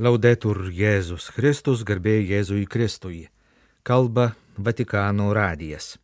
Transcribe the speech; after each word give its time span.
Laudetur 0.00 0.70
Jėzus 0.72 1.26
Kristus, 1.36 1.82
garbė 1.84 2.14
Jėzui 2.24 2.62
Kristui. 2.64 3.26
Kalba 3.84 4.30
Vatikano 4.56 5.26
radijas. 5.36 5.98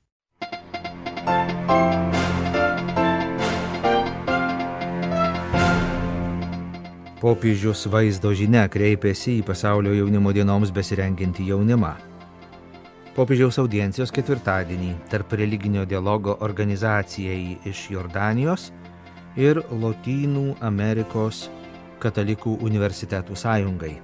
Popiežius 7.22 7.88
vaizdo 7.88 8.34
žinia 8.36 8.68
kreipėsi 8.68 9.38
į 9.38 9.46
pasaulio 9.48 9.96
jaunimo 9.96 10.36
dienoms 10.36 10.68
besirenginti 10.68 11.48
jaunimą. 11.48 11.96
Popiežiaus 13.16 13.56
audiencijos 13.56 14.12
ketvirtadienį 14.12 14.98
tarp 15.08 15.32
religinio 15.32 15.88
dialogo 15.88 16.36
organizacijai 16.44 17.56
iš 17.64 17.88
Jordanijos 17.96 18.68
ir 19.40 19.64
Lotynų 19.72 20.58
Amerikos 20.60 21.46
Katalikų 21.98 22.52
universitetų 22.62 23.34
sąjungai. 23.34 23.96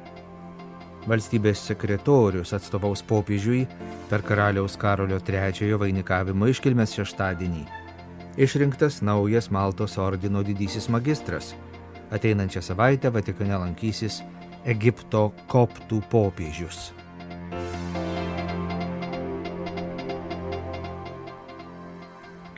Valstybės 1.06 1.60
sekretorius 1.69 2.50
atstovaus 2.56 3.05
popiežiui 3.06 3.60
per 4.10 4.24
karaliaus 4.27 4.74
Karolio 4.80 5.20
III 5.23 5.77
vainikavimo 5.78 6.48
iškilmės 6.50 6.96
šeštadienį. 6.98 7.62
Išrinktas 8.34 8.98
naujas 9.06 9.46
Maltos 9.55 9.95
ordino 10.02 10.42
didysis 10.42 10.91
magistras. 10.91 11.52
Ateinančią 12.10 12.64
savaitę 12.66 13.14
Vatikane 13.14 13.62
lankysis 13.62 14.24
Egipto 14.66 15.28
koptų 15.47 16.02
popiežius. 16.11 16.91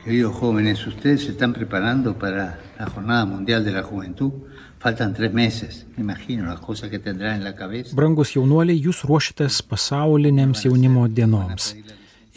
Queridos 0.01 0.39
jóvenes, 0.41 0.87
ustedes 0.87 1.25
se 1.25 1.31
están 1.31 1.53
preparando 1.53 2.17
para 2.17 2.57
la 2.79 2.85
Jornada 2.87 3.25
Mundial 3.25 3.65
de 3.65 3.71
la 3.71 3.83
Juventud. 3.83 4.31
Faltan 4.79 5.13
tres 5.13 5.33
meses, 5.33 5.85
me 5.95 6.03
imagino 6.03 6.45
las 6.45 6.59
cosas 6.59 6.89
que 6.89 6.99
tendrán 6.99 7.37
en 7.37 7.43
la 7.43 7.55
cabeza. 7.55 7.95
Brangus 7.95 8.35
jaunuoliai, 8.35 8.77
jūs 8.77 9.01
ruošitės 9.09 9.63
pasaulinėms 9.65 10.67
jaunimo 10.67 11.07
dienoms. 11.09 11.73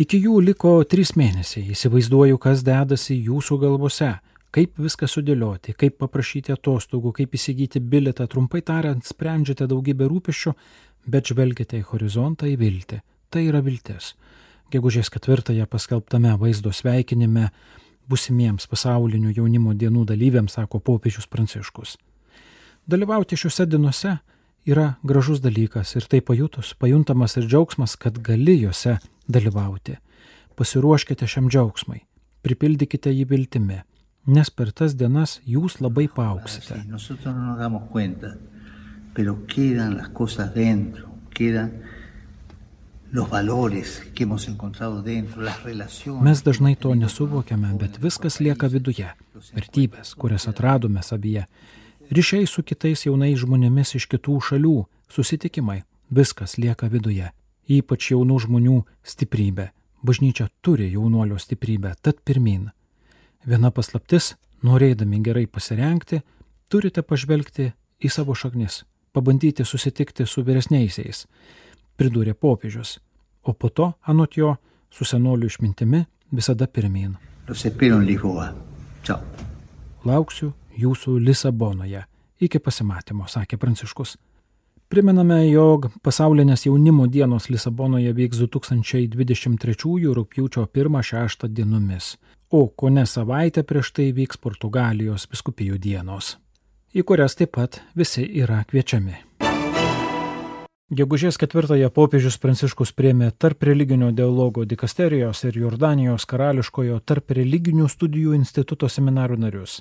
Iki 0.01 0.23
jų 0.25 0.41
liko 0.47 0.73
trys 0.89 1.13
mėnesiai. 1.21 1.67
Įsivaizduoju, 1.75 2.39
kas 2.41 2.65
dedasi 2.65 3.19
jūsų 3.29 3.61
galvose. 3.61 4.15
Kaip 4.51 4.81
viską 4.83 5.07
sudėlioti, 5.07 5.77
kaip 5.79 6.01
paprašyti 6.01 6.57
atostogų, 6.57 7.13
kaip 7.21 7.37
įsigyti 7.37 7.79
biletą. 7.79 8.27
Trumpai 8.27 8.65
tariant, 8.67 9.05
sprendžiate 9.07 9.69
daugybę 9.71 10.09
rūpeščių, 10.11 10.55
bet 11.07 11.31
žvelgiate 11.31 11.79
į 11.79 11.87
horizontą, 11.93 12.49
į 12.51 12.57
viltį. 12.59 13.03
Tai 13.31 13.45
yra 13.47 13.61
viltis 13.63 14.15
gegužės 14.71 15.11
ketvirtąją 15.11 15.67
paskelbtame 15.67 16.37
vaizdo 16.39 16.73
sveikinime 16.75 17.49
busimiems 18.11 18.69
pasaulinių 18.71 19.35
jaunimo 19.37 19.75
dienų 19.75 20.07
dalyviams, 20.13 20.57
sako 20.59 20.81
popiežius 20.83 21.29
Pranciškus. 21.31 21.97
Dalyvauti 22.91 23.37
šiuose 23.39 23.69
dienose 23.71 24.17
yra 24.67 24.87
gražus 25.07 25.39
dalykas 25.45 25.93
ir 25.95 26.07
tai 26.11 26.19
pajutus, 26.27 26.73
pajuntamas 26.75 27.37
ir 27.39 27.47
džiaugsmas, 27.47 27.95
kad 27.97 28.19
gali 28.19 28.57
juose 28.65 28.97
dalyvauti. 29.31 29.95
Pasiruoškite 30.59 31.29
šiam 31.31 31.47
džiaugsmai, 31.53 32.01
pripildykite 32.43 33.13
jį 33.15 33.29
viltimi, 33.31 33.79
nes 34.27 34.51
per 34.51 34.73
tas 34.75 34.97
dienas 34.99 35.39
jūs 35.47 35.79
labai 35.85 36.09
paauksite. 36.11 36.81
Mes 46.27 46.47
dažnai 46.51 46.75
to 46.75 46.95
nesuvokiame, 47.05 47.77
bet 47.85 48.03
viskas 48.03 48.41
lieka 48.43 48.73
viduje. 48.75 49.15
Vertybės, 49.55 50.17
kurias 50.19 50.51
atradome 50.51 51.07
savyje. 51.07 51.47
Ryšiai 52.11 52.47
su 52.47 52.65
kitais 52.67 53.05
jaunais 53.07 53.39
žmonėmis 53.39 53.95
iš 53.95 54.09
kitų 54.11 54.41
šalių, 54.43 54.75
susitikimai, 55.15 55.85
viskas 56.11 56.57
lieka 56.59 56.89
viduje. 56.91 57.31
Ypač 57.71 58.11
jaunų 58.11 58.41
žmonių 58.47 58.81
stiprybė. 59.07 59.71
Bažnyčia 60.03 60.49
turi 60.65 60.89
jaunuolio 60.91 61.39
stiprybę, 61.39 61.95
tad 62.03 62.19
pirmin. 62.27 62.71
Viena 63.47 63.71
paslaptis, 63.71 64.35
norėdami 64.67 65.21
gerai 65.23 65.47
pasirenkti, 65.47 66.23
turite 66.73 67.05
pažvelgti 67.07 67.71
į 68.03 68.11
savo 68.11 68.35
šaknis, 68.35 68.83
pabandyti 69.15 69.65
susitikti 69.65 70.27
su 70.27 70.43
vyresniaisiais 70.43 71.27
pridūrė 72.01 72.33
popiežius, 72.33 72.97
o 73.45 73.53
po 73.53 73.69
to, 73.69 73.93
anot 74.09 74.39
jo, 74.41 74.55
su 74.91 75.05
senoliu 75.05 75.51
išmintimi 75.51 76.07
visada 76.33 76.67
pirmin. 76.67 77.17
Lauksiu 80.09 80.53
jūsų 80.81 81.19
Lisabonoje. 81.21 82.05
Iki 82.41 82.59
pasimatymo, 82.65 83.29
sakė 83.29 83.59
Pranciškus. 83.61 84.17
Primename, 84.91 85.45
jog 85.47 85.87
pasaulinės 86.03 86.65
jaunimo 86.67 87.05
dienos 87.07 87.47
Lisabonoje 87.53 88.11
vyks 88.17 88.41
2023 88.43 90.11
rūpjūčio 90.19 90.67
1-6 90.67 91.47
dienomis, 91.47 92.17
o 92.51 92.67
ko 92.67 92.91
ne 92.91 93.07
savaitę 93.07 93.63
prieš 93.63 93.93
tai 93.95 94.11
vyks 94.17 94.43
Portugalijos 94.43 95.29
biskupijų 95.31 95.79
dienos, 95.79 96.35
į 96.91 97.07
kurias 97.07 97.39
taip 97.39 97.55
pat 97.55 97.83
visi 97.95 98.27
yra 98.43 98.65
kviečiami. 98.67 99.50
Gegužės 100.91 101.37
ketvirtąją 101.39 101.87
popiežius 101.95 102.35
Pranciškus 102.43 102.91
priemė 102.99 103.29
tarp 103.39 103.63
religinio 103.63 104.09
dialogo 104.11 104.65
dikasterijos 104.67 105.45
ir 105.47 105.59
Jordanijos 105.61 106.25
karališkojo 106.27 106.97
tarp 107.07 107.31
religinių 107.39 107.85
studijų 107.93 108.33
instituto 108.35 108.89
seminarų 108.91 109.37
narius. 109.39 109.77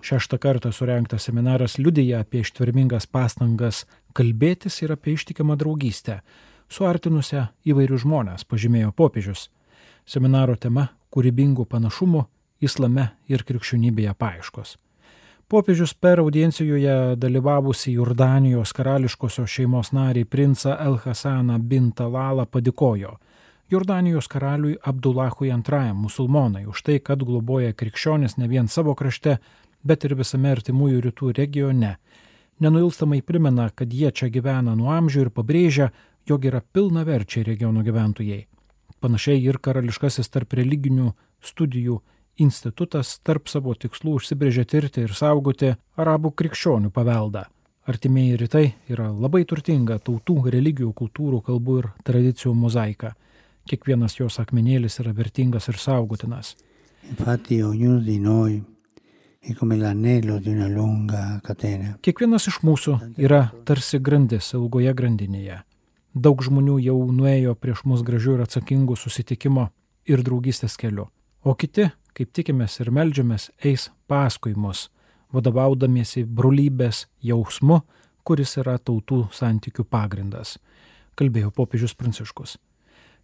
Šeštą 0.00 0.40
kartą 0.40 0.72
surenktas 0.72 1.28
seminaras 1.28 1.76
liudyja 1.76 2.22
apie 2.24 2.40
ištvermingas 2.46 3.04
pastangas 3.04 3.82
kalbėtis 4.16 4.80
ir 4.80 4.96
apie 4.96 5.18
ištikimą 5.20 5.58
draugystę, 5.60 6.22
suartinusią 6.72 7.50
įvairių 7.68 8.00
žmonės, 8.00 8.48
pažymėjo 8.48 8.96
popiežius. 8.96 9.50
Seminaro 10.08 10.56
tema- 10.56 10.88
kūrybingų 11.12 11.68
panašumų 11.68 12.24
islame 12.60 13.10
ir 13.28 13.44
krikščionybėje 13.48 14.14
paieškos. 14.18 14.76
Popiežius 15.48 15.94
per 15.94 16.20
audiencijoje 16.20 17.16
dalyvavusi 17.16 17.94
Jordanijos 17.94 18.74
karališkosios 18.76 19.48
šeimos 19.48 19.94
nariai 19.96 20.28
princą 20.28 20.76
El 20.76 20.98
Hasaną 21.00 21.56
bin 21.58 21.92
Talalą 21.96 22.44
padėkojo 22.44 23.16
Jordanijos 23.70 24.28
karaliui 24.28 24.78
Abdullahui 24.82 25.48
II 25.48 25.92
musulmonai 25.92 26.64
už 26.66 26.82
tai, 26.82 27.00
kad 27.04 27.20
globoja 27.20 27.74
krikščionis 27.76 28.38
ne 28.40 28.48
vien 28.48 28.68
savo 28.68 28.94
krašte, 28.96 29.38
bet 29.84 30.04
ir 30.08 30.14
visame 30.16 30.54
artimųjų 30.56 31.02
rytų 31.04 31.32
regione. 31.36 31.98
Nenuilstamai 32.64 33.20
primena, 33.20 33.68
kad 33.68 33.92
jie 33.92 34.08
čia 34.10 34.30
gyvena 34.32 34.72
nuo 34.74 34.88
amžių 34.96 35.26
ir 35.26 35.30
pabrėžia, 35.30 35.90
jog 36.24 36.46
yra 36.48 36.62
pilna 36.72 37.04
verčiai 37.04 37.44
regiono 37.44 37.84
gyventojai. 37.84 38.46
Panašiai 39.04 39.44
ir 39.44 39.60
karališkasis 39.60 40.32
tarp 40.32 40.56
religinių 40.56 41.12
studijų 41.44 42.00
institutas 42.38 43.16
tarp 43.26 43.48
savo 43.50 43.74
tikslų 43.74 44.18
užsibrėžė 44.18 44.64
tirti 44.70 45.04
ir 45.06 45.14
saugoti 45.16 45.74
arabų 45.98 46.32
krikščionių 46.38 46.90
paveldą. 46.94 47.44
Artimieji 47.88 48.36
rytai 48.36 48.64
yra 48.92 49.08
labai 49.08 49.44
turtinga 49.48 49.96
tautų, 50.04 50.50
religijų, 50.52 50.92
kultūrų, 50.92 51.40
kalbų 51.46 51.76
ir 51.82 51.86
tradicijų 52.04 52.52
mozaika. 52.54 53.14
Kiekvienas 53.68 54.18
jos 54.18 54.36
akmenėlis 54.42 55.00
yra 55.00 55.14
vertingas 55.16 55.68
ir 55.72 55.78
saugotinas. 55.80 56.56
Infatti, 57.08 57.62
ognuno 57.62 58.00
di 58.04 58.18
noi. 58.18 58.58
Kiekvienas 62.04 62.48
iš 62.50 62.58
mūsų 62.66 62.96
yra 63.16 63.40
tarsi 63.64 64.00
grandis 64.02 64.50
ilgoje 64.52 64.92
grandinėje. 64.98 65.62
Daug 66.12 66.42
žmonių 66.44 66.76
jau 66.82 66.98
nuėjo 67.08 67.54
prieš 67.54 67.84
mus 67.88 68.02
gražių 68.04 68.34
ir 68.36 68.42
atsakingų 68.44 68.96
susitikimo 68.98 69.68
ir 70.10 70.24
draugystės 70.26 70.76
keliu, 70.80 71.06
o 71.40 71.54
kiti 71.54 71.88
kaip 72.18 72.32
tikimės 72.34 72.80
ir 72.82 72.90
melžiamės, 72.90 73.52
eis 73.62 73.92
paskui 74.10 74.56
mus, 74.58 74.88
vadovaudamiesi 75.30 76.24
brolybės 76.26 77.04
jausmu, 77.22 77.84
kuris 78.26 78.56
yra 78.58 78.74
tautų 78.78 79.28
santykių 79.32 79.84
pagrindas, 79.86 80.56
kalbėjo 81.14 81.52
popiežius 81.54 81.94
Pranciškus. 81.94 82.56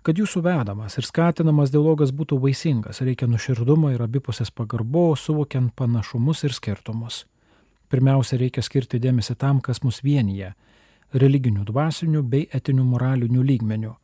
Kad 0.05 0.21
jūsų 0.21 0.45
vedamas 0.45 0.95
ir 1.01 1.09
skatinamas 1.09 1.73
dialogas 1.73 2.13
būtų 2.15 2.39
vaisingas, 2.39 3.01
reikia 3.01 3.27
nuširdumo 3.27 3.91
ir 3.91 4.05
abipusės 4.05 4.53
pagarbos, 4.55 5.25
suvokiant 5.27 5.73
panašumus 5.75 6.45
ir 6.45 6.55
skirtumus. 6.55 7.25
Pirmiausia, 7.91 8.39
reikia 8.39 8.63
skirti 8.63 9.01
dėmesį 9.01 9.35
tam, 9.41 9.61
kas 9.61 9.83
mus 9.83 10.03
vienyje- 10.05 10.55
religinių, 11.23 11.65
dvasinių 11.65 12.23
bei 12.23 12.47
etinių 12.53 12.85
moralinių 12.85 13.43
lygmenių. 13.43 13.95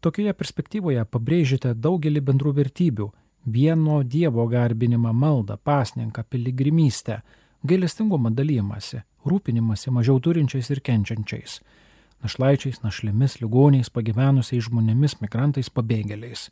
Tokioje 0.00 0.32
perspektyvoje 0.32 1.04
pabrėžite 1.04 1.74
daugelį 1.74 2.20
bendrų 2.20 2.54
vertybių 2.54 3.12
vieno 3.46 4.02
Dievo 4.02 4.46
garbinimą 4.48 5.12
maldą, 5.12 5.56
pasninką, 5.56 6.22
piligrimystę, 6.30 7.20
gailestingumą 7.64 8.30
dalymasi, 8.34 9.00
rūpinimąsi 9.24 9.90
mažiau 9.90 10.20
turinčiais 10.20 10.70
ir 10.70 10.80
kenčiančiais- 10.80 11.60
našlaičiais, 12.24 12.80
našlėmis, 12.80 13.40
ligoniais, 13.40 13.90
pagyvenusiais 13.90 14.64
žmonėmis, 14.68 15.20
migrantais, 15.20 15.68
pabėgėliais. 15.68 16.50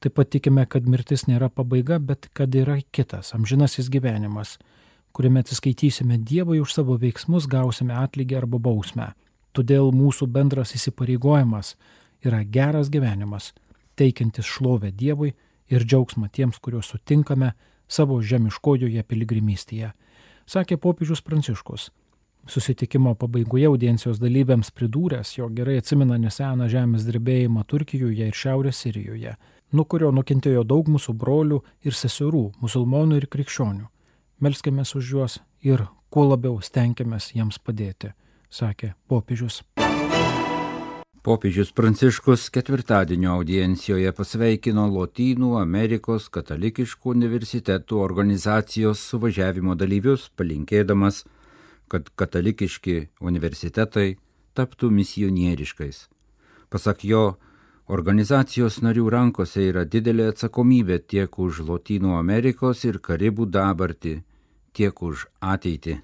Taip 0.00 0.14
pat 0.14 0.30
tikime, 0.30 0.66
kad 0.68 0.86
mirtis 0.86 1.24
nėra 1.24 1.48
pabaiga, 1.48 1.98
bet 1.98 2.28
kad 2.34 2.50
yra 2.54 2.82
kitas, 2.92 3.32
amžinasis 3.32 3.88
gyvenimas, 3.88 4.58
kuriame 5.12 5.40
atsiskaitysime 5.40 6.18
Dievui 6.18 6.60
už 6.60 6.74
savo 6.74 6.98
veiksmus, 6.98 7.46
gausime 7.46 7.94
atlygį 7.94 8.36
arba 8.36 8.58
bausmę. 8.58 9.14
Todėl 9.54 9.92
mūsų 9.92 10.26
bendras 10.28 10.74
įsipareigojimas 10.76 11.76
yra 12.24 12.42
geras 12.44 12.90
gyvenimas, 12.92 13.54
teikiantis 13.96 14.44
šlovę 14.44 14.90
Dievui 14.92 15.32
ir 15.72 15.84
džiaugsmą 15.84 16.28
tiems, 16.32 16.58
kuriuos 16.62 16.92
sutinkame 16.92 17.52
savo 17.88 18.18
žemiškojoje 18.22 19.02
piligrimystėje, 19.06 19.92
sakė 20.46 20.78
popiežius 20.82 21.22
Pranciškus. 21.22 21.90
Susitikimo 22.46 23.16
pabaigoje 23.18 23.66
audiencijos 23.66 24.20
dalyviams 24.22 24.70
pridūręs, 24.70 25.32
jo 25.38 25.48
gerai 25.50 25.80
atsimena 25.80 26.18
neseną 26.22 26.68
žemės 26.70 27.06
drebėjimą 27.08 27.64
Turkijoje 27.66 28.28
ir 28.30 28.38
Šiaurės 28.38 28.84
Sirijoje, 28.84 29.34
nuo 29.72 29.84
kurio 29.84 30.12
nukentėjo 30.14 30.62
daug 30.62 30.86
mūsų 30.86 31.16
brolių 31.18 31.58
ir 31.82 31.98
seserų, 31.98 32.44
musulmonų 32.62 33.18
ir 33.18 33.26
krikščionių. 33.32 33.88
Melskime 34.38 34.86
už 34.86 35.10
juos 35.10 35.40
ir 35.64 35.88
kuo 36.10 36.28
labiau 36.28 36.60
stengiamės 36.62 37.32
jiems 37.34 37.58
padėti, 37.58 38.12
sakė 38.50 38.94
popiežius. 39.08 39.64
Popiežius 41.26 41.72
Pranciškus 41.72 42.44
ketvirtadienio 42.54 43.32
audiencijoje 43.34 44.12
pasveikino 44.14 44.84
Lotynų 44.86 45.56
Amerikos 45.58 46.28
katalikiškų 46.30 47.10
universitetų 47.16 47.98
organizacijos 47.98 49.02
suvažiavimo 49.10 49.74
dalyvius, 49.74 50.28
palinkėdamas, 50.38 51.24
kad 51.90 52.12
katalikiški 52.14 52.96
universitetai 53.18 54.06
taptų 54.54 54.92
misionieriškais. 55.00 56.04
Pasak 56.70 57.02
jo, 57.10 57.26
organizacijos 57.90 58.78
narių 58.86 59.10
rankose 59.18 59.66
yra 59.74 59.82
didelė 59.82 60.30
atsakomybė 60.30 61.02
tiek 61.10 61.42
už 61.42 61.64
Lotynų 61.66 62.14
Amerikos 62.22 62.86
ir 62.86 63.02
Karibų 63.02 63.50
dabartį, 63.50 64.20
tiek 64.78 65.02
už 65.02 65.26
ateitį. 65.42 65.98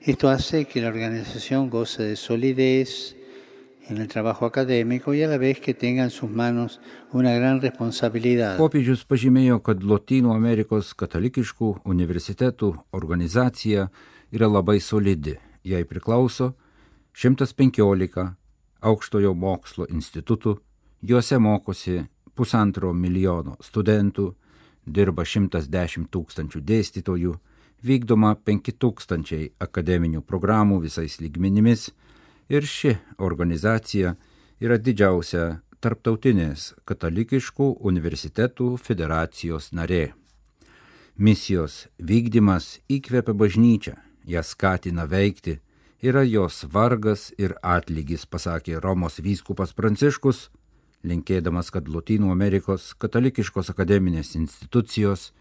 Esto 0.00 0.32
hace 0.32 0.64
que 0.64 0.80
la 0.80 0.88
organización 0.88 1.68
goce 1.68 2.08
de 2.08 2.16
solidez, 2.16 3.12
en 3.88 3.98
el 3.98 4.08
trabajo 4.08 4.46
académico 4.46 5.14
y 5.14 5.22
a 5.22 5.28
la 5.28 5.38
vez 5.38 5.60
que 5.60 5.74
tenga 5.74 6.04
en 6.04 6.10
sus 6.10 6.30
manos 6.30 6.80
una 7.12 7.34
gran 7.34 7.60
responsabilidad. 7.60 8.56
Popiežius 8.58 9.04
pažymėjo, 9.08 9.60
kad 9.64 9.82
Lotynų 9.82 10.32
Amerikos 10.34 10.92
katalikiškų 10.94 11.82
universitetų 11.84 12.72
organizacija 12.92 13.88
yra 14.32 14.48
labai 14.48 14.78
solidi. 14.80 15.36
Jai 15.64 15.84
priklauso 15.84 16.54
115 17.14 18.28
aukštojo 18.82 19.34
mokslo 19.34 19.86
institutų, 19.90 20.56
juose 21.02 21.38
mokosi 21.38 22.00
pusantro 22.34 22.92
milijono 22.92 23.56
studentų, 23.62 24.32
dirba 24.86 25.24
110 25.24 26.08
tūkstančių 26.10 26.62
dėstytojų, 26.66 27.34
vykdoma 27.82 28.34
5000 28.46 29.52
akademinių 29.62 30.22
programų 30.22 30.80
visais 30.86 31.18
lygmenimis 31.20 31.90
ir 32.52 32.66
ši 32.68 32.96
organizacija 33.18 34.14
yra 34.60 34.76
didžiausia 34.78 35.62
tarptautinės 35.82 36.72
katalikiškų 36.86 37.68
universitetų 37.90 38.74
federacijos 38.78 39.70
narė. 39.72 40.12
Misijos 41.16 41.86
vykdymas 41.98 42.78
įkvepia 42.92 43.34
bažnyčią, 43.36 43.94
ją 44.28 44.42
skatina 44.44 45.08
veikti, 45.08 45.58
yra 46.02 46.22
jos 46.28 46.62
vargas 46.72 47.30
ir 47.38 47.56
atlygis, 47.62 48.26
pasakė 48.26 48.80
Romos 48.84 49.18
vyskupas 49.24 49.72
Pranciškus, 49.72 50.50
linkėdamas, 51.02 51.72
kad 51.74 51.88
Latino 51.88 52.30
Amerikos 52.32 52.92
katalikiškos 52.94 53.72
akademinės 53.72 54.36
institucijos, 54.38 55.32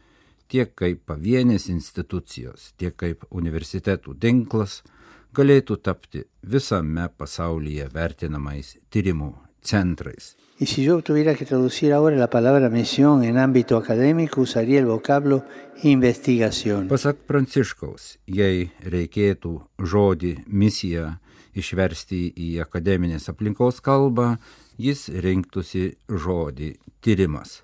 tiek 0.47 0.73
kaip 0.75 1.03
pavienės 1.07 1.67
institucijos, 1.69 2.71
tiek 2.79 2.95
kaip 2.97 3.27
universitetų 3.29 4.17
tinklas, 4.19 4.81
galėtų 5.35 5.77
tapti 5.83 6.25
visame 6.43 7.07
pasaulyje 7.17 7.87
vertinamais 7.93 8.75
tyrimų 8.91 9.33
centrais. 9.61 10.35
Y 10.61 10.67
si 10.67 10.83
yo 10.83 11.01
tuviera 11.01 11.33
que 11.33 11.45
traducir 11.45 11.91
ahora 11.91 12.15
la 12.15 12.29
palabra 12.29 12.69
misión 12.69 13.23
en 13.23 13.39
ámbito 13.39 13.77
académico, 13.77 14.41
usaría 14.41 14.79
el 14.79 14.85
vocablo 14.85 15.43
investigación. 15.81 16.87
Pasak 16.87 17.17
Pranciškaus, 17.25 18.19
jei 18.27 18.69
reikėtų 18.85 19.55
žodį 19.81 20.35
misija 20.45 21.17
išversti 21.57 22.27
į 22.37 22.51
akademinės 22.61 23.25
aplinkos 23.33 23.81
kalbą, 23.81 24.35
jis 24.77 25.09
rinktųsi 25.09 25.95
žodį 26.05 26.75
tyrimas. 27.01 27.63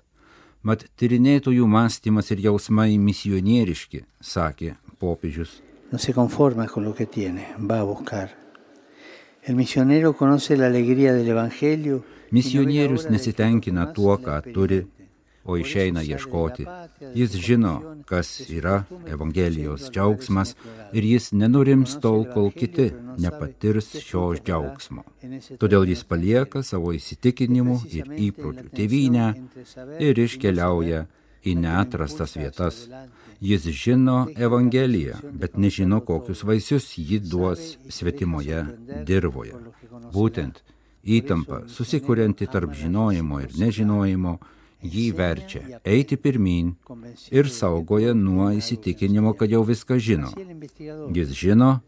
Mat 0.66 0.82
tyrinėtojų 0.98 1.70
mąstymas 1.70 2.32
ir 2.34 2.42
jausmai 2.48 2.98
misionieriški, 2.98 4.02
sakė 4.18 4.74
popiežius 4.98 5.60
no 5.90 5.98
se 5.98 6.12
conforma 6.12 6.66
con 6.66 6.84
lo 6.84 6.94
que 6.94 7.06
tiene, 7.06 7.48
va 7.58 7.80
a 7.80 7.82
buscar. 7.82 8.36
El 9.42 9.56
misionero 9.56 10.14
conoce 10.14 10.56
la 10.56 10.66
alegría 10.66 11.14
del 11.14 11.28
Evangelio. 11.28 12.04
Misionierius 12.30 13.08
nesitenkina 13.08 13.92
tuo, 13.94 14.18
ką 14.20 14.42
turi, 14.52 14.82
o 15.48 15.56
išeina 15.56 16.02
ieškoti. 16.04 16.66
Jis 17.16 17.36
žino, 17.40 17.74
kas 18.04 18.28
yra 18.52 18.82
Evangelijos 19.08 19.88
džiaugsmas 19.88 20.52
ir 20.92 21.06
jis 21.08 21.30
nenurims 21.32 21.96
tol, 22.04 22.26
kol 22.34 22.50
kiti 22.52 22.90
nepatirs 23.16 23.94
šio 24.04 24.34
džiaugsmo. 24.36 25.06
Todėl 25.62 25.88
jis 25.88 26.04
palieka 26.04 26.60
savo 26.70 26.92
įsitikinimų 26.98 27.78
ir 27.96 28.12
įpročių 28.28 28.68
tėvynę 28.76 29.28
ir 30.04 30.20
iškeliauja 30.26 31.06
į 31.48 31.56
neatrastas 31.64 32.36
vietas. 32.36 32.84
Jis 33.40 33.62
žino 33.62 34.26
Evangeliją, 34.36 35.14
bet 35.32 35.56
nežino, 35.56 36.00
kokius 36.00 36.42
vaisius 36.44 36.98
ji 36.98 37.18
duos 37.22 37.76
svetimoje 37.88 38.64
dirboje. 39.06 39.54
Būtent 40.14 40.62
įtampa, 41.04 41.62
susikurianti 41.70 42.48
tarp 42.50 42.74
žinojimo 42.74 43.38
ir 43.44 43.54
nežinojimo, 43.60 44.38
jį 44.82 45.04
verčia 45.18 45.80
eiti 45.84 46.16
pirmin 46.16 46.74
ir 47.30 47.50
saugoja 47.50 48.14
nuo 48.14 48.50
įsitikinimo, 48.58 49.34
kad 49.38 49.50
jau 49.50 49.62
viską 49.66 49.98
žino. 49.98 50.32
Jis 51.14 51.34
žino, 51.34 51.78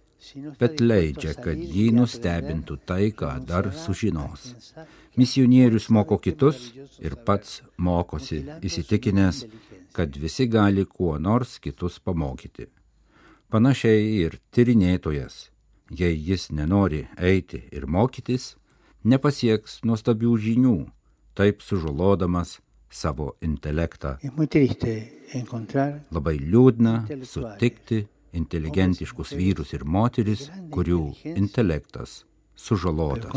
bet 0.61 0.81
leidžia, 0.81 1.35
kad 1.35 1.59
jį 1.59 1.91
nustebintų 1.97 2.79
tai, 2.87 3.11
ką 3.17 3.33
dar 3.47 3.71
sužinos. 3.75 4.53
Misionierius 5.19 5.89
moko 5.91 6.19
kitus 6.23 6.71
ir 7.03 7.17
pats 7.27 7.61
mokosi, 7.77 8.43
įsitikinęs, 8.63 9.45
kad 9.97 10.17
visi 10.17 10.47
gali 10.47 10.85
kuo 10.87 11.17
nors 11.19 11.59
kitus 11.59 11.99
pamokyti. 11.99 12.69
Panašiai 13.51 14.07
ir 14.23 14.39
tyrinėtojas, 14.55 15.49
jei 15.91 16.15
jis 16.15 16.51
nenori 16.55 17.07
eiti 17.19 17.65
ir 17.75 17.89
mokytis, 17.91 18.55
nepasieks 19.03 19.81
nuostabių 19.83 20.37
žinių, 20.39 20.77
taip 21.35 21.65
sužalodamas 21.67 22.61
savo 22.91 23.35
intelektą. 23.43 24.19
Labai 26.15 26.37
liūdna 26.39 26.95
sutikti 27.27 28.05
inteligentiškus 28.33 29.33
vyrus 29.33 29.75
ir 29.75 29.85
moteris, 29.85 30.49
kurių 30.71 31.03
intelektas 31.35 32.25
sužalotas. 32.57 33.35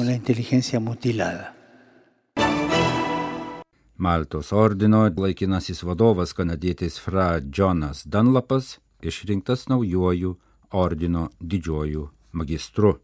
Maltos 3.98 4.52
ordino 4.52 5.04
laikinasis 5.18 5.84
vadovas 5.84 6.34
kanadietis 6.34 7.00
Fra 7.00 7.40
Jonas 7.58 8.04
Dunlapas 8.06 8.80
išrinktas 9.02 9.68
naujoju 9.68 10.36
ordino 10.72 11.30
didžiuoju 11.40 12.10
magistru. 12.32 12.98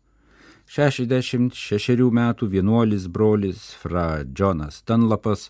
66 0.69 2.11
metų 2.13 2.47
vienuolis 2.49 3.07
brolis 3.07 3.69
Fra 3.81 4.23
Jonas 4.39 4.83
Dunlapas, 4.87 5.49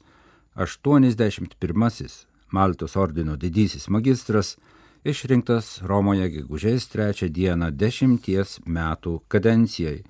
81 0.56 2.28
Maltos 2.52 2.96
ordino 2.96 3.36
didysis 3.36 3.90
magistras, 3.90 4.58
išrinktas 5.04 5.80
Romoje 5.84 6.28
gegužės 6.34 6.90
3 6.92 7.30
dieną 7.32 7.72
dešimties 7.72 8.60
metų 8.66 9.20
kadencijai. 9.28 10.04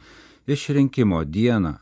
Išrinkimo 0.48 1.24
dieną 1.26 1.78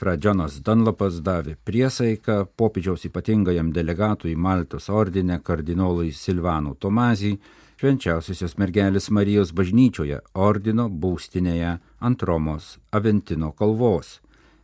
Fra 0.00 0.16
Džonas 0.16 0.62
Dunlapas 0.64 1.18
davė 1.20 1.58
priesaiką 1.68 2.46
popiežiaus 2.56 3.04
ypatingajam 3.04 3.68
delegatui 3.76 4.32
Maltos 4.32 4.88
ordine 4.88 5.36
kardinolui 5.44 6.14
Silvanų 6.16 6.72
Tomazijai, 6.80 7.36
švenčiausiosios 7.76 8.56
mergelės 8.56 9.10
Marijos 9.12 9.52
bažnyčioje 9.52 10.22
ordino 10.32 10.88
būstinėje 10.88 11.74
ant 12.00 12.24
Romos 12.24 12.78
Aventino 12.96 13.52
kalvos 13.52 14.18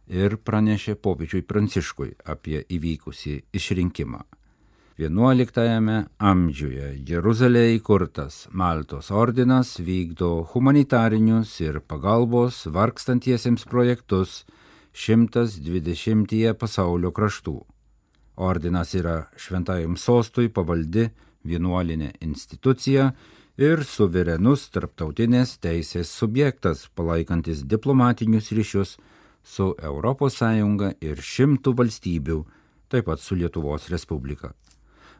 ir 0.09 0.39
pranešė 0.39 0.97
popiežiui 0.97 1.45
Pranciškui 1.45 2.15
apie 2.25 2.65
įvykusį 2.65 3.37
išrinkimą. 3.53 4.25
XI 4.97 6.07
amžiuje 6.25 6.87
Jeruzalėje 7.05 7.75
įkurtas 7.77 8.47
Maltos 8.57 9.11
ordinas 9.13 9.75
vykdo 9.77 10.47
humanitarinius 10.55 11.53
ir 11.61 11.83
pagalbos 11.85 12.63
vargstantiesiems 12.73 13.67
projektus 13.69 14.47
120 14.97 16.57
pasaulio 16.57 17.13
kraštų. 17.13 17.59
Ordinas 18.41 18.97
yra 18.97 19.29
šventajam 19.37 20.01
sostui 20.01 20.49
pavaldi 20.49 21.11
vienuolinė 21.45 22.15
institucija 22.25 23.11
ir 23.61 23.85
suverenus 23.85 24.71
tarptautinės 24.73 25.59
teisės 25.61 26.09
subjektas, 26.09 26.89
palaikantis 26.97 27.67
diplomatinius 27.69 28.49
ryšius 28.49 28.97
su 29.45 29.75
ES 29.77 30.41
ir 31.05 31.21
šimtų 31.21 31.77
valstybių, 31.77 32.45
taip 32.89 33.05
pat 33.05 33.21
su 33.21 33.37
Lietuvos 33.37 33.91
Respublika. 33.93 34.57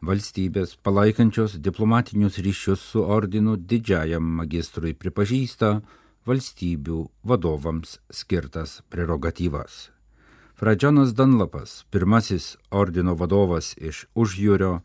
Valstybės 0.05 0.75
palaikančios 0.85 1.55
diplomatinius 1.57 2.37
ryšius 2.37 2.81
su 2.91 3.01
ordinu 3.01 3.55
didžiajam 3.57 4.21
magistrui 4.39 4.93
pripažįsta 4.93 5.81
valstybių 6.27 6.99
vadovams 7.25 7.97
skirtas 8.13 8.81
prerogatyvas. 8.93 9.89
Fradžionas 10.57 11.13
Danlapas, 11.17 11.85
pirmasis 11.89 12.57
ordino 12.69 13.15
vadovas 13.17 13.73
iš 13.77 14.05
užjūrio, 14.13 14.81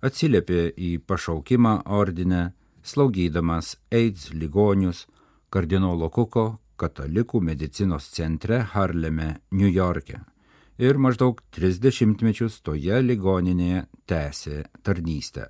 atsiliepė 0.00 0.72
į 0.76 0.90
pašaukimą 1.04 1.82
ordinę 1.88 2.52
slaugydamas 2.82 3.76
AIDS 3.92 4.30
ligonius 4.32 5.06
kardinolo 5.50 6.08
Kuko 6.08 6.46
katalikų 6.76 7.40
medicinos 7.40 8.08
centre 8.12 8.62
Harleme, 8.72 9.36
New 9.50 9.68
York'e. 9.68 10.35
Ir 10.76 10.98
maždaug 11.00 11.38
30 11.56 12.20
mečius 12.20 12.58
toje 12.60 12.98
ligoninėje 13.00 13.86
tęsė 14.04 14.66
tarnystę. 14.84 15.46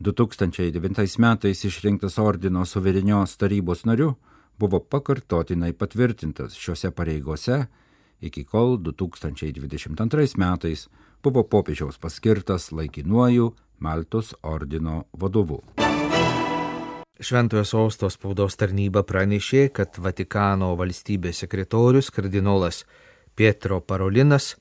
2009 0.00 1.18
metais 1.20 1.64
išrinktas 1.68 2.16
ordino 2.18 2.64
suverenios 2.64 3.36
tarybos 3.36 3.84
nariu 3.84 4.14
buvo 4.58 4.80
pakartotinai 4.80 5.74
patvirtintas 5.76 6.56
šiuose 6.56 6.90
pareigose, 6.96 7.66
iki 8.20 8.44
kol 8.48 8.78
2022 8.80 10.40
metais 10.40 10.88
buvo 11.22 11.44
popiežiaus 11.44 12.00
paskirtas 12.00 12.72
laikinuoju 12.72 13.52
Maltos 13.78 14.32
ordino 14.42 15.02
vadovu. 15.12 15.60
Šventojo 17.20 17.64
sostos 17.64 18.16
spaudos 18.16 18.56
tarnyba 18.56 19.02
pranešė, 19.04 19.68
kad 19.68 19.98
Vatikano 20.00 20.72
valstybės 20.80 21.44
sekretorius 21.44 22.08
kardinolas 22.12 22.86
Pietro 23.36 23.80
Parolinas 23.80 24.54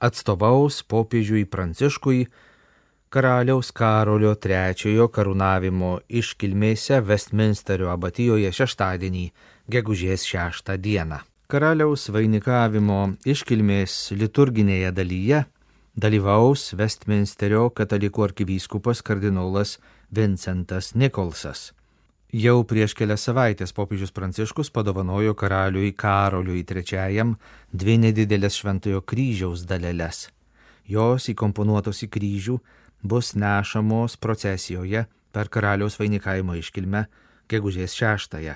atstovaus 0.00 0.82
popiežiui 0.82 1.44
Pranciškui 1.44 2.24
karaliaus 3.12 3.68
Karolio 3.76 4.32
III 4.32 5.04
karūnavimo 5.12 5.90
iškilmėse 6.08 7.02
Westminsterio 7.04 7.90
abatijoje 7.92 8.54
šeštadienį, 8.56 9.26
gegužės 9.68 10.24
6 10.30 10.72
dieną. 10.80 11.20
Karaliaus 11.52 12.08
vainikavimo 12.08 13.02
iškilmės 13.28 13.98
liturginėje 14.16 14.94
dalyje 14.96 15.44
dalyvaus 15.92 16.70
Westminsterio 16.80 17.68
katalikų 17.76 18.24
arkivyskupas 18.30 19.04
kardinolas 19.04 19.76
Vincentas 20.08 20.94
Nikolsas. 20.96 21.72
Jau 22.32 22.62
prieš 22.64 22.94
kelias 22.96 23.26
savaitės 23.26 23.74
popiežius 23.76 24.14
Pranciškus 24.16 24.70
padovanojo 24.72 25.34
karaliui 25.36 25.90
Karoliui 25.92 26.62
III 26.64 27.26
dvi 27.76 27.96
nedidelės 28.00 28.54
šventojo 28.56 29.02
kryžiaus 29.04 29.66
daleles. 29.68 30.30
Jos 30.88 31.26
įkomponuotos 31.28 32.00
į 32.06 32.08
kryžių 32.08 32.54
bus 33.04 33.34
nešamos 33.36 34.16
procesijoje 34.16 35.02
per 35.28 35.50
karaliaus 35.52 35.98
vainikavimo 36.00 36.56
iškilmę 36.56 37.02
gegužės 37.52 37.92
šeštąją. 38.00 38.54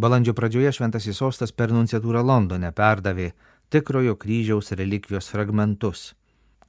Balandžio 0.00 0.32
pradžioje 0.32 0.72
šventasis 0.78 1.20
sostas 1.20 1.52
per 1.52 1.74
nunciatūrą 1.76 2.22
Londone 2.24 2.70
perdavė 2.72 3.34
tikrojo 3.68 4.16
kryžiaus 4.16 4.72
relikvijos 4.72 5.28
fragmentus. 5.28 6.14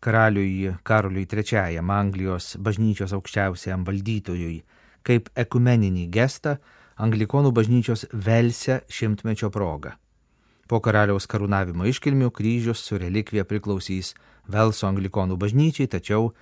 Karaliui 0.03 0.75
Karoliui 0.83 1.23
III 1.31 1.79
Anglijos 1.79 2.57
bažnyčios 2.59 3.15
aukščiausiam 3.15 3.87
valdytojui 3.87 4.59
kaip 5.03 5.29
ekumeninį 5.35 6.07
gestą 6.13 6.57
Anglikonų 6.99 7.53
bažnyčios 7.55 8.05
Velse 8.11 8.81
šimtmečio 8.91 9.49
proga. 9.49 9.95
Po 10.69 10.81
karaliaus 10.85 11.25
karūnavimo 11.25 11.87
iškilmių 11.89 12.29
kryžius 12.35 12.83
su 12.85 12.99
relikvija 13.01 13.45
priklausys 13.47 14.13
Velso 14.49 14.87
anglikonų 14.89 15.37
bažnyčiai, 15.39 15.87
tačiau 15.89 16.33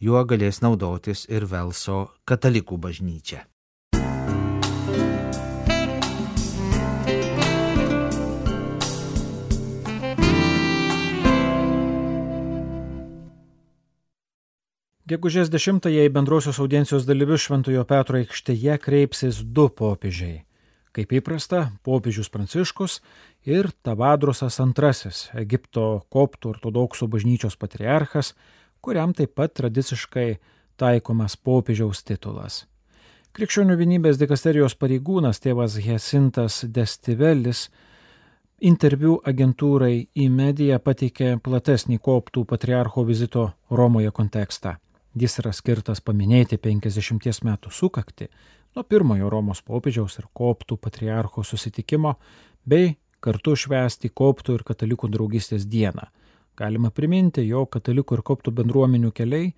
juo 0.00 0.24
galės 0.24 0.62
naudotis 0.64 1.26
ir 1.28 1.46
Velso 1.46 2.06
katalikų 2.24 2.80
bažnyčia. 2.82 3.44
Gegužės 15.06 15.52
10-ąją 15.54 16.02
į 16.08 16.10
bendrosios 16.10 16.56
audiencijos 16.58 17.04
dalyvius 17.06 17.44
Šventojo 17.44 17.84
Petro 17.86 18.18
aikštėje 18.18 18.74
kreipsis 18.82 19.36
du 19.38 19.68
popiežiai. 19.70 20.40
Kaip 20.90 21.12
įprasta, 21.14 21.60
popiežius 21.86 22.26
Pranciškus 22.34 22.96
ir 23.46 23.68
Tavadrosas 23.86 24.56
II, 24.58 25.12
Egipto 25.38 25.84
koptų 26.10 26.56
ortodoksų 26.56 27.06
bažnyčios 27.12 27.54
patriarchas, 27.54 28.32
kuriam 28.82 29.12
taip 29.14 29.36
pat 29.38 29.54
tradiciškai 29.54 30.40
taikomas 30.74 31.36
popiežiaus 31.38 32.02
titulas. 32.02 32.64
Krikščionių 33.30 33.76
vienybės 33.78 34.18
dikasterijos 34.18 34.74
pareigūnas 34.74 35.38
tėvas 35.38 35.76
Hesintas 35.86 36.64
Destivelis 36.66 37.68
interviu 38.58 39.20
agentūrai 39.22 40.08
į 40.18 40.26
mediją 40.34 40.80
pateikė 40.82 41.36
platesnį 41.38 42.00
koptų 42.02 42.42
patriarcho 42.42 43.06
vizito 43.06 43.52
Romoje 43.70 44.10
kontekstą. 44.10 44.74
Jis 45.16 45.38
yra 45.40 45.52
skirtas 45.56 46.02
paminėti 46.04 46.58
50 46.60 47.44
metų 47.46 47.72
sukakti 47.72 48.28
nuo 48.76 48.84
pirmojo 48.84 49.30
Romos 49.32 49.62
popiežiaus 49.64 50.18
ir 50.20 50.28
koptų 50.36 50.76
patriarcho 50.76 51.44
susitikimo 51.44 52.14
bei 52.68 52.96
kartu 53.24 53.54
švęsti 53.56 54.12
koptų 54.12 54.58
ir 54.58 54.64
katalikų 54.68 55.08
draugystės 55.14 55.64
dieną. 55.64 56.04
Galima 56.56 56.90
priminti, 56.92 57.46
jog 57.48 57.70
katalikų 57.72 58.18
ir 58.18 58.22
koptų 58.28 58.52
bendruomenių 58.60 59.12
keliai 59.16 59.54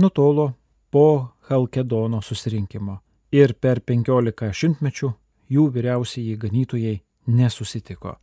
nutolo 0.00 0.52
po 0.90 1.32
Halkedono 1.48 2.20
susirinkimo 2.22 3.00
ir 3.32 3.54
per 3.60 3.80
15 3.80 4.52
šimtmečių 4.52 5.10
jų 5.50 5.64
vyriausiai 5.72 6.36
ganytojai 6.40 6.98
nesusitiko. 7.26 8.18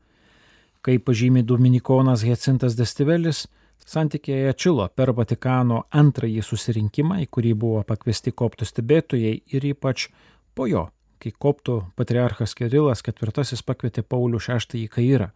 Kaip 0.81 1.05
pažymė 1.05 1.43
Dominikonas 1.45 2.23
Hecintas 2.25 2.77
Destivelis, 2.77 3.45
Santykiai 3.85 4.49
atšilo 4.51 4.87
per 4.95 5.11
Vatikano 5.17 5.83
antrąjį 5.91 6.43
susirinkimą, 6.45 7.19
į 7.25 7.27
kurį 7.33 7.53
buvo 7.63 7.83
pakviesti 7.87 8.31
koptų 8.31 8.67
stebėtojai 8.69 9.33
ir 9.51 9.65
ypač 9.73 10.07
po 10.55 10.67
jo, 10.69 10.87
kai 11.21 11.31
koptų 11.31 11.81
patriarchas 11.97 12.53
Kirilas 12.55 13.01
IV 13.05 13.63
pakvietė 13.65 14.03
Paulių 14.03 14.39
VI 14.39 14.85
į 14.85 14.87
Kairą 14.91 15.31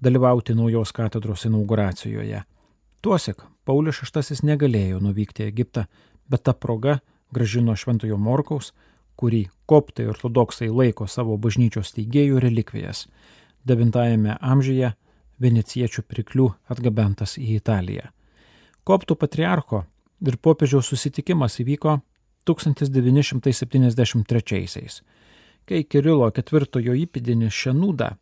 dalyvauti 0.00 0.54
naujos 0.54 0.92
katedros 0.92 1.44
inauguracijoje. 1.44 2.42
Tuosik 3.02 3.44
Paulius 3.64 4.00
VI 4.02 4.40
negalėjo 4.42 5.00
nuvykti 5.00 5.44
į 5.44 5.50
Egiptą, 5.52 5.86
bet 6.28 6.44
ta 6.44 6.54
proga 6.54 7.00
gražino 7.32 7.76
Šventojo 7.76 8.16
Morkaus, 8.16 8.72
kurį 9.20 9.46
koptai 9.68 10.08
ortodoksai 10.08 10.70
laiko 10.72 11.06
savo 11.06 11.36
bažnyčios 11.36 11.92
teigėjų 11.96 12.40
relikvijas. 12.40 13.06
IX 13.68 14.36
amžiuje 14.40 14.94
venecijiečių 15.40 16.02
priklių 16.08 16.48
atgabentas 16.72 17.38
į 17.40 17.56
Italiją. 17.56 18.06
Koptų 18.84 19.14
patriarcho 19.16 19.84
ir 20.26 20.36
popiežiaus 20.36 20.86
susitikimas 20.92 21.60
įvyko 21.62 22.00
1973-aisiais, 22.48 25.02
kai 25.68 25.84
Kirilo 25.84 26.28
IV 26.32 26.96
įpidinis 27.04 27.54
Šenūda 27.54 28.16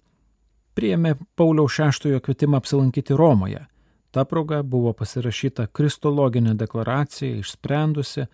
priėmė 0.78 1.16
Pauliaus 1.34 1.78
VI 1.78 2.20
kvietimą 2.22 2.62
apsilankyti 2.62 3.16
Romoje. 3.18 3.66
Ta 4.10 4.25
proga 4.25 4.62
buvo 4.62 4.94
pasirašyta 4.96 5.66
kristologinė 5.75 6.54
deklaracija 6.56 7.42
išsprendusi 7.42 8.25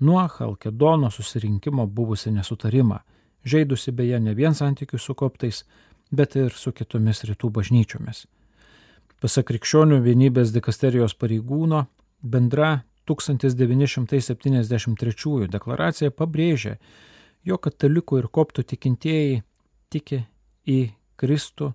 nuo 0.00 0.26
Halkedono 0.28 1.10
susirinkimo 1.10 1.86
buvusi 1.86 2.32
nesutarimą, 2.34 2.98
žaidusi 3.44 3.92
beje 3.92 4.20
ne 4.20 4.34
vien 4.34 4.54
santykius 4.54 5.06
su 5.06 5.14
koptais, 5.14 5.64
bet 6.10 6.36
ir 6.36 6.52
su 6.56 6.72
kitomis 6.72 7.24
rytų 7.24 7.50
bažnyčiomis. 7.54 8.26
Pasak 9.20 9.46
krikščionių 9.50 10.00
vienybės 10.04 10.52
dikasterijos 10.54 11.14
pareigūno, 11.14 11.86
bendra 12.22 12.82
1973 13.10 15.48
deklaracija 15.50 16.10
pabrėžia, 16.10 16.76
jog 17.44 17.60
katalikų 17.66 18.18
ir 18.20 18.28
koptų 18.28 18.62
tikintieji 18.72 19.42
tiki 19.90 20.26
į 20.68 20.90
Kristų, 21.20 21.72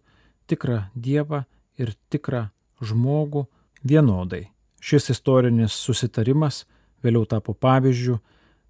tikrą 0.49 0.79
Dievą 0.95 1.45
ir 1.77 1.93
tikrą 2.09 2.49
žmogų 2.81 3.45
vienodai. 3.83 4.49
Šis 4.81 5.09
istorinis 5.13 5.73
susitarimas 5.73 6.65
vėliau 7.05 7.25
tapo 7.29 7.53
pavyzdžių 7.53 8.19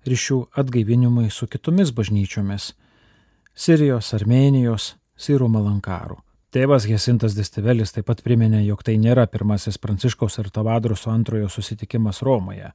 ryšių 0.05 0.39
atgaivinimui 0.60 1.29
su 1.31 1.48
kitomis 1.48 1.91
bažnyčiomis- 1.91 2.74
Sirijos, 3.63 4.13
Armenijos, 4.13 4.95
Sirų 5.15 5.48
Malankarų. 5.48 6.17
Tėvas 6.51 6.86
Jesintas 6.88 7.36
Destivelis 7.36 7.91
taip 7.95 8.05
pat 8.07 8.22
priminė, 8.24 8.62
jog 8.63 8.84
tai 8.84 8.98
nėra 9.00 9.25
pirmasis 9.31 9.79
Pranciškaus 9.79 10.39
ir 10.39 10.50
Tavadruso 10.55 11.12
antrojo 11.12 11.50
susitikimas 11.51 12.22
Romoje. 12.24 12.72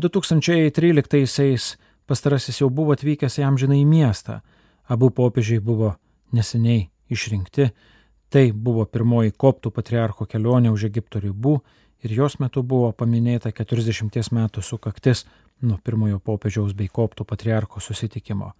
2013-aisiais 0.00 1.74
pastarasis 2.08 2.60
jau 2.60 2.68
buvo 2.70 2.92
atvykęs 2.92 3.38
į 3.40 3.84
miestą, 3.84 4.40
abu 4.88 5.10
popiežiai 5.10 5.60
buvo 5.60 5.94
neseniai 6.32 6.90
išrinkti, 7.08 7.70
tai 8.28 8.52
buvo 8.52 8.84
pirmoji 8.84 9.32
koptų 9.32 9.72
patriarcho 9.72 10.26
kelionė 10.26 10.70
už 10.70 10.84
Egipto 10.90 11.20
ribų 11.20 11.60
ir 12.04 12.12
jos 12.12 12.38
metu 12.38 12.62
buvo 12.62 12.92
paminėta 12.92 13.52
40 13.52 14.32
metų 14.32 14.62
sukaktis 14.62 15.24
nuo 15.62 15.78
pirmojo 15.84 16.18
popiežiaus 16.18 16.72
bei 16.76 16.88
koptų 16.88 17.24
patriarcho 17.24 17.80
susitikimo 17.80 18.52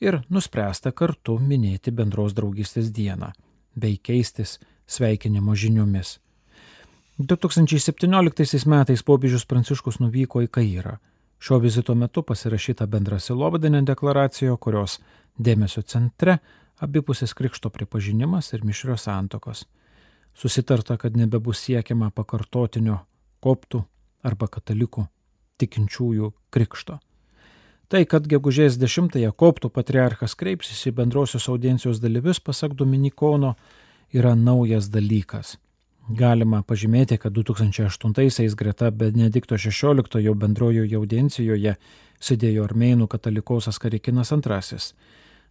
ir 0.00 0.20
nuspręsta 0.32 0.92
kartu 0.96 1.36
minėti 1.38 1.92
bendros 1.92 2.34
draugystės 2.36 2.90
dieną 2.96 3.30
bei 3.76 3.98
keistis 3.98 4.58
sveikinimo 4.86 5.54
žiniomis. 5.54 6.18
2017 7.20 8.66
metais 8.66 9.02
popiežius 9.04 9.44
Pranciškus 9.44 10.00
nuvyko 10.00 10.40
į 10.46 10.48
Kairą. 10.48 10.96
Šio 11.40 11.58
vizito 11.60 11.94
metu 11.94 12.22
pasirašyta 12.24 12.86
bendra 12.86 13.18
Silovadinė 13.20 13.82
deklaracija, 13.84 14.56
kurios 14.56 14.98
dėmesio 15.38 15.82
centre 15.82 16.38
abipusis 16.80 17.34
krikšto 17.36 17.70
pripažinimas 17.70 18.52
ir 18.52 18.64
mišrios 18.64 19.04
santokos. 19.04 19.66
Susitarta, 20.34 20.96
kad 20.96 21.16
nebebus 21.16 21.60
siekiama 21.64 22.10
pakartotinio 22.10 22.98
koptų 23.44 23.84
arba 24.24 24.48
katalikų 24.48 25.06
tikinčiųjų 25.60 26.32
krikšto. 26.52 26.98
Tai, 27.90 28.04
kad 28.06 28.28
gegužės 28.30 28.76
10-ąją 28.78 29.32
koptų 29.34 29.72
patriarchas 29.74 30.36
kreipsis 30.38 30.84
į 30.86 30.92
bendrosios 30.94 31.48
audiencijos 31.50 31.98
dalyvius, 31.98 32.38
pasak 32.38 32.76
Dominikono, 32.78 33.56
yra 34.14 34.36
naujas 34.38 34.86
dalykas. 34.94 35.56
Galima 36.06 36.62
pažymėti, 36.62 37.18
kad 37.18 37.34
2008-aisiais 37.34 38.54
greta 38.54 38.92
Benedikto 38.94 39.58
XVI 39.58 40.34
bendrojoje 40.38 40.96
audiencijoje 41.00 41.74
sėdėjo 42.22 42.68
armėnų 42.68 43.10
katalikosas 43.10 43.82
Karikinas 43.82 44.30
II, 44.38 44.78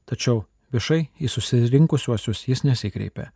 tačiau 0.08 0.46
viešai 0.72 1.10
į 1.20 1.28
susirinkusiuosius 1.36 2.48
jis 2.48 2.64
nesikreipė. 2.64 3.30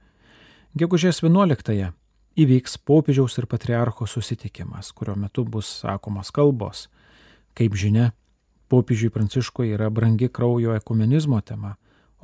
Gegužės 0.79 1.19
11-ąją 1.27 1.91
įvyks 2.39 2.79
popiežiaus 2.87 3.35
ir 3.37 3.51
patriarcho 3.51 4.07
susitikimas, 4.07 4.95
kurio 4.95 5.19
metu 5.19 5.43
bus 5.43 5.67
sakomas 5.83 6.31
kalbos. 6.31 6.87
Kaip 7.53 7.75
žinia, 7.75 8.13
popiežiui 8.73 9.13
Pranciškui 9.13 9.69
yra 9.75 9.91
brangi 9.93 10.31
kraujo 10.33 10.73
ekumenizmo 10.73 11.37
tema, 11.45 11.75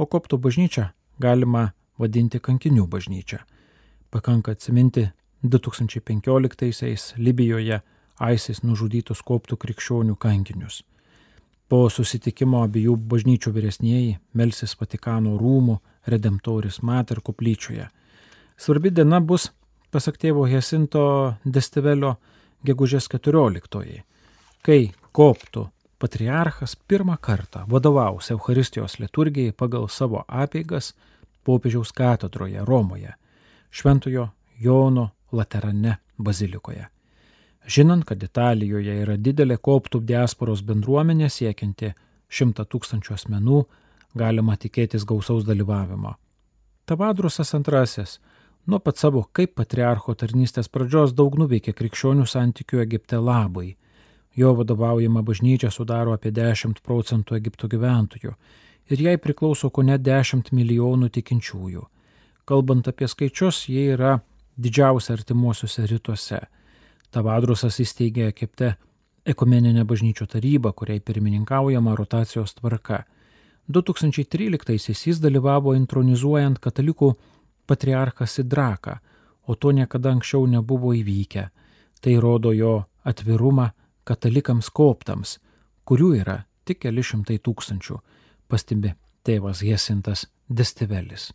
o 0.02 0.08
koptų 0.10 0.40
bažnyčią 0.42 0.88
galima 1.22 1.68
vadinti 2.02 2.40
kankinių 2.42 2.88
bažnyčia. 2.90 3.44
Pakanka 4.10 4.56
atsiminti 4.58 5.06
2015-aisiais 5.46 7.14
Libijoje 7.22 7.82
ISIS 8.34 8.64
nužudytus 8.64 9.22
koptų 9.22 9.60
krikščionių 9.62 10.18
kankinius. 10.18 10.82
Po 11.70 11.86
susitikimo 11.94 12.64
abiejų 12.66 12.98
bažnyčių 12.98 13.54
vyresnieji 13.54 14.18
melsis 14.34 14.74
Vatikano 14.80 15.38
rūmų 15.38 15.78
Redemptoris 16.10 16.82
Mater 16.82 17.22
koplyčioje. 17.22 17.92
Svarbi 18.58 18.90
diena 18.90 19.22
bus, 19.22 19.52
pasak 19.94 20.18
tėvo 20.18 20.50
Hesinto 20.50 21.36
Destivelio, 21.46 22.18
gegužės 22.66 23.06
14, 23.14 24.00
kai 24.66 24.88
koptų 25.14 25.70
patriarchas 26.00 26.76
pirmą 26.76 27.18
kartą 27.22 27.66
vadovaus 27.68 28.32
Euharistijos 28.32 29.00
liturgijai 29.00 29.52
pagal 29.52 29.88
savo 29.90 30.24
apeigas 30.28 30.94
popiežiaus 31.44 31.92
katedroje 31.92 32.66
Romoje, 32.66 33.14
Šventojo 33.72 34.30
Jono 34.60 35.10
Laterane 35.32 35.98
bazilikoje. 36.18 36.88
Žinant, 37.66 38.06
kad 38.06 38.24
Italijoje 38.24 38.96
yra 39.04 39.18
didelė 39.18 39.58
koptų 39.58 40.02
diasporos 40.02 40.64
bendruomenė 40.66 41.30
siekianti 41.30 41.92
šimtą 42.30 42.66
tūkstančių 42.66 43.14
asmenų, 43.14 43.60
galima 44.16 44.56
tikėtis 44.58 45.06
gausaus 45.06 45.46
dalyvavimo. 45.46 46.16
Tavadrusas 46.86 47.54
II 47.54 48.06
nuo 48.66 48.80
pat 48.80 48.98
savo 48.98 49.28
kaip 49.34 49.54
patriarcho 49.56 50.16
tarnystės 50.16 50.70
pradžios 50.70 51.14
daug 51.14 51.36
nuveikė 51.38 51.74
krikščionių 51.74 52.26
santykių 52.26 52.82
Egipte 52.86 53.20
labai 53.22 53.76
Jo 54.40 54.54
vadovaujama 54.56 55.22
bažnyčia 55.22 55.68
sudaro 55.72 56.14
apie 56.16 56.32
10 56.32 56.80
procentų 56.86 57.36
Egipto 57.36 57.68
gyventojų 57.68 58.36
ir 58.90 59.02
jai 59.04 59.18
priklauso 59.20 59.68
ko 59.70 59.84
net 59.84 60.06
10 60.06 60.54
milijonų 60.56 61.10
tikinčiųjų. 61.18 61.82
Kalbant 62.48 62.88
apie 62.88 63.10
skaičius, 63.12 63.66
jie 63.68 63.90
yra 63.96 64.20
didžiausia 64.56 65.18
artimuosiuose 65.18 65.84
rytuose. 65.92 66.40
Tavadrusas 67.12 67.82
įsteigė 67.84 68.30
Egipte 68.30 68.78
ekumeninę 69.26 69.84
bažnyčio 69.86 70.26
tarybą, 70.30 70.72
kuriai 70.74 71.02
pirmininkaujama 71.04 71.96
rotacijos 72.00 72.56
tvarka. 72.62 73.04
2013-aisiais 73.70 75.04
jis 75.10 75.20
dalyvavo 75.20 75.76
intronizuojant 75.78 76.62
katalikų 76.64 77.12
patriarchą 77.68 78.26
Sidraką, 78.26 78.96
o 79.46 79.56
to 79.56 79.76
niekada 79.76 80.16
anksčiau 80.16 80.48
nebuvo 80.48 80.94
įvykę. 80.96 81.50
Tai 82.00 82.16
rodo 82.24 82.56
jo 82.56 82.86
atvirumą 83.04 83.70
katalikams 84.10 84.72
koptams, 84.74 85.38
kurių 85.86 86.14
yra 86.24 86.42
tik 86.66 86.82
keli 86.86 87.04
šimtai 87.06 87.38
tūkstančių, 87.46 88.00
pastebi 88.50 88.96
tėvas 89.26 89.62
Jesintas 89.66 90.26
Destivelis. 90.50 91.30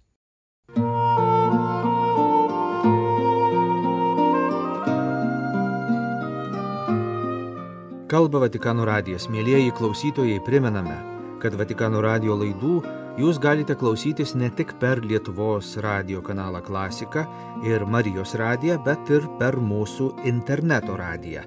Kalba 8.11 8.45
Vatikano 8.45 8.85
radijas. 8.87 9.25
Mėlyjeji 9.33 9.73
klausytojai, 9.75 10.37
primename, 10.47 10.99
kad 11.43 11.57
Vatikano 11.59 12.03
radio 12.05 12.37
laidų 12.39 12.77
jūs 13.19 13.41
galite 13.43 13.75
klausytis 13.79 14.37
ne 14.39 14.53
tik 14.55 14.77
per 14.83 15.03
Lietuvos 15.03 15.73
radio 15.83 16.23
kanalą 16.23 16.63
Klasika 16.63 17.27
ir 17.67 17.87
Marijos 17.87 18.37
radiją, 18.39 18.79
bet 18.87 19.11
ir 19.11 19.27
per 19.41 19.59
mūsų 19.59 20.13
interneto 20.31 20.99
radiją 21.01 21.47